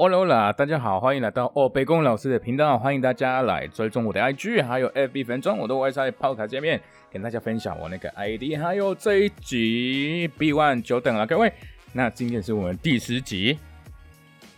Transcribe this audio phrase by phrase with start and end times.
[0.00, 11.52] Hola Hola，大家好，欢迎来到哦北宫老师的频道，欢迎大家来追踪我的 IG，还有 FB 粉专，我都会在泡卡界面跟大家分享我那个 ID，还有这一集 B One 久等了各位，
[11.92, 13.58] 那今天是我们第十集，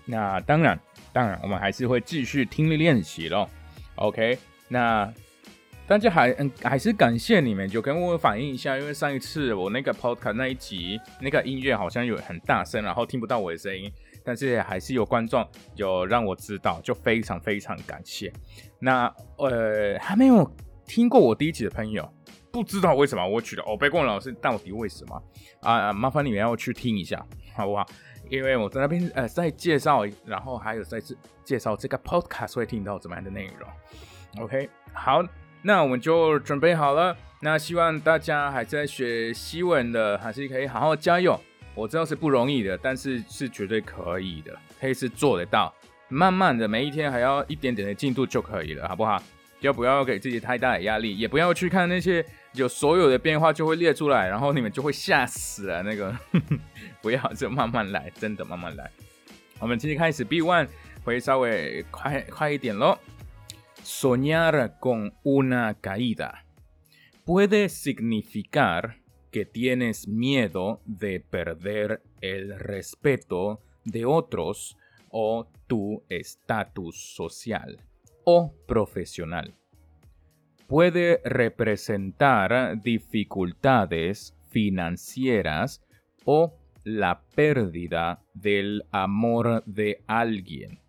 [0.05, 0.79] 那当然
[1.11, 3.49] 当然我们还是会继续听力练习咯。
[3.95, 4.37] OK，
[4.69, 5.11] 那
[5.87, 13.91] 大家还嗯还是感谢你们，就跟我反映一下，因为上一次我那个 Podcast 那一集那个音乐好像有很大声，然后听不到我的声音。
[14.25, 18.33] 但是还是有观众有让我知道，就非常非常感谢。
[18.79, 20.51] 那呃，还没有
[20.87, 22.09] 听过我第一集的朋友，
[22.51, 25.23] 不知道为什么我取的欧贝贡老师到底为什么
[25.63, 25.93] 啊？
[25.93, 27.87] 麻烦你们要去听一下，好不好？
[28.29, 31.03] 因为我在那边呃在介绍，然后还有在
[31.45, 34.45] 介绍这个 podcast 会听到怎么样的内容。
[34.45, 35.21] OK，好，
[35.63, 37.17] 那我们就准备好了。
[37.43, 41.41] 那希望大家还在学西文的，还是可以好好加油。
[41.81, 45.75] 我知道是不容易的，但是是绝对可以的，可以是做得到。
[46.09, 49.23] 慢慢的，每一天还要一点点的进度就可以了，好不好？
[49.61, 52.23] 就不要给自己太大的压力，也不要去看那些
[52.53, 55.83] 有所有的变化就会列出来，然后你们就会吓死了。
[55.83, 56.15] 那个
[57.01, 58.91] 不要，就慢慢来，真的慢慢来。
[59.59, 60.69] 我们今天开始 B one
[61.03, 62.99] 会稍微快快一点咯。
[63.83, 66.43] Soñar con una caída
[67.25, 68.97] puede significar
[69.31, 74.77] que tienes miedo de perder el respeto de otros
[75.11, 77.79] o tu estatus social
[78.25, 79.55] o profesional.
[80.67, 85.83] Puede representar dificultades financieras
[86.25, 90.81] o la pérdida del amor de alguien.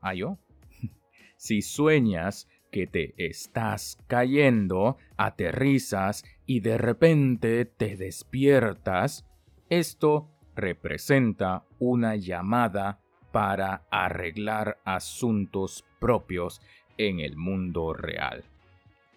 [0.00, 0.38] ¿Ayo?
[1.36, 9.24] si sueñas que te estás cayendo, aterrizas y de repente te despiertas,
[9.70, 13.00] esto representa una llamada
[13.32, 16.60] para arreglar asuntos propios
[16.98, 18.44] en el mundo real.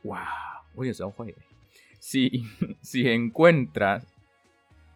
[0.06, 0.16] ¡Wow!
[0.76, 0.94] Oye.
[2.00, 2.46] Si,
[2.82, 4.08] si encuentras.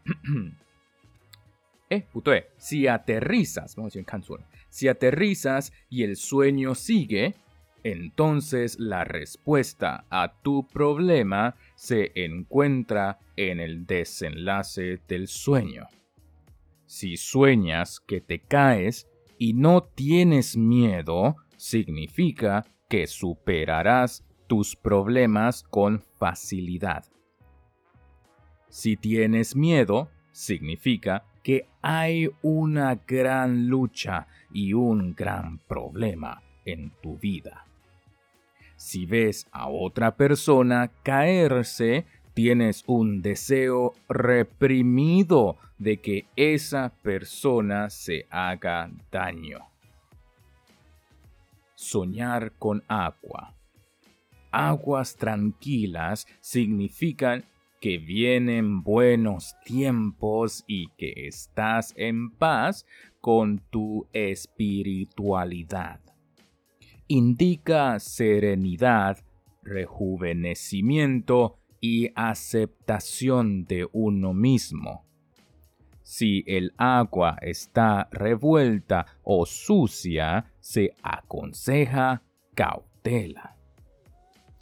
[1.89, 2.07] eh,
[2.55, 4.37] Si aterrizas, vamos a decir,
[4.69, 7.35] si aterrizas y el sueño sigue,
[7.83, 15.87] entonces la respuesta a tu problema se encuentra en el desenlace del sueño.
[16.85, 19.07] Si sueñas que te caes
[19.37, 27.05] y no tienes miedo, significa que superarás tus problemas con facilidad.
[28.69, 37.17] Si tienes miedo, significa que hay una gran lucha y un gran problema en tu
[37.17, 37.65] vida.
[38.83, 48.27] Si ves a otra persona caerse, tienes un deseo reprimido de que esa persona se
[48.29, 49.59] haga daño.
[51.75, 53.55] Soñar con agua.
[54.51, 57.45] Aguas tranquilas significan
[57.79, 62.85] que vienen buenos tiempos y que estás en paz
[63.21, 66.01] con tu espiritualidad
[67.07, 69.17] indica serenidad,
[69.61, 75.05] rejuvenecimiento y aceptación de uno mismo.
[76.01, 82.23] Si el agua está revuelta o sucia, se aconseja
[82.55, 83.57] cautela.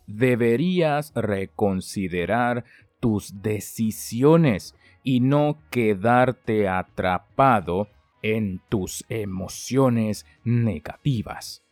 [0.08, 2.66] Deberías reconsiderar
[3.00, 7.88] tus decisiones y no quedarte atrapado
[8.22, 11.64] en tus emociones negativas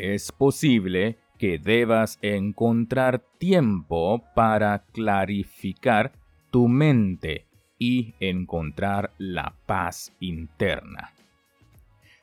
[0.00, 6.12] es posible que debas encontrar tiempo para clarificar
[6.50, 7.46] tu mente
[7.78, 11.12] y encontrar la paz interna.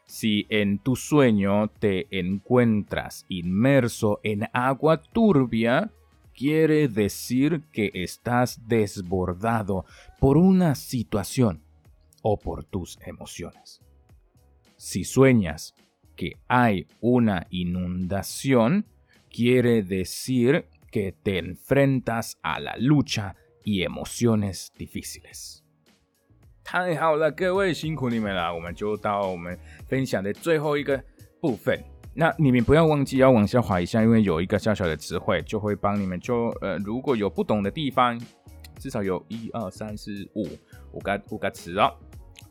[0.06, 5.92] Si en tu sueño te encuentras inmerso en agua turbia,
[6.34, 9.86] quiere decir que estás desbordado
[10.20, 11.64] por una situación
[12.22, 13.82] o por tus emociones.
[14.78, 15.74] Si sueñas
[16.18, 18.84] que hay una inundación,
[19.30, 25.60] quiere decir que te enfrentas a la lucha y emociones difíciles。
[26.64, 31.02] 太好了，各位辛苦你们了，我们就到我们分享的最后一个
[31.40, 31.82] 部分。
[32.14, 38.20] 那你们不要忘记要往下滑一下，因为有一个小小的词汇就会帮你们就呃，如果有不懂的地方，
[38.80, 40.50] 至少有一二三四五
[40.94, 41.94] 五个五个词哦。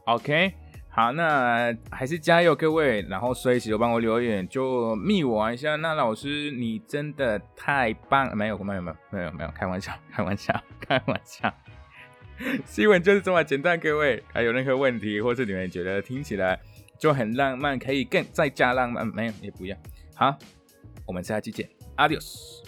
[0.06, 0.54] OK。
[0.96, 5.76] 好，那还是加油，各位，然后随时都帮我留言，就密我一下。
[5.76, 8.34] 那老师，你真的太棒！
[8.34, 11.52] 没有，没有，没有，没有，没有，开玩笑，开玩笑，开玩笑。
[12.64, 14.25] 新闻就是这么简单，各位。
[14.32, 16.58] 还有任何问题，或是你们觉得听起来
[16.99, 19.76] 就很浪漫，可以更再加浪漫，没有也不要。
[20.14, 20.34] 好，
[21.04, 21.69] 我们下期见
[21.99, 22.62] ，Adios。